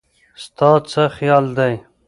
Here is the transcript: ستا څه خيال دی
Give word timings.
ستا 0.43 0.69
څه 0.89 1.01
خيال 1.15 1.45
دی 1.57 1.73